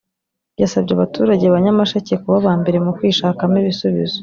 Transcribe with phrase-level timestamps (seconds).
[0.61, 4.17] yasabye abaturage ba Nyamasheke kuba aba mbere mu kwishakamo ibisubizo